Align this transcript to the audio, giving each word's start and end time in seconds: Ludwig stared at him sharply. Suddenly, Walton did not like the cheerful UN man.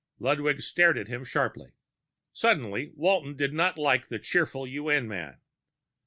Ludwig 0.17 0.63
stared 0.63 0.97
at 0.97 1.09
him 1.09 1.23
sharply. 1.23 1.75
Suddenly, 2.33 2.91
Walton 2.95 3.35
did 3.37 3.53
not 3.53 3.77
like 3.77 4.07
the 4.07 4.17
cheerful 4.17 4.65
UN 4.65 5.07
man. 5.07 5.37